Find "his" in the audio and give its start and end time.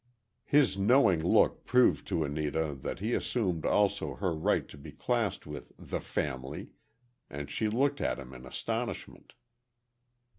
0.45-0.79